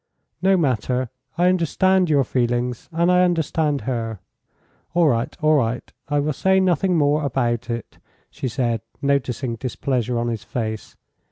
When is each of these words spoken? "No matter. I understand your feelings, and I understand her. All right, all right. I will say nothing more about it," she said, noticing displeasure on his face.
"No 0.41 0.57
matter. 0.57 1.11
I 1.37 1.47
understand 1.47 2.09
your 2.09 2.23
feelings, 2.23 2.89
and 2.91 3.11
I 3.11 3.23
understand 3.23 3.81
her. 3.81 4.19
All 4.95 5.07
right, 5.09 5.37
all 5.43 5.57
right. 5.57 5.93
I 6.09 6.17
will 6.19 6.33
say 6.33 6.59
nothing 6.59 6.97
more 6.97 7.21
about 7.23 7.69
it," 7.69 7.99
she 8.31 8.47
said, 8.47 8.81
noticing 8.99 9.57
displeasure 9.57 10.17
on 10.17 10.29
his 10.29 10.43
face. 10.43 10.97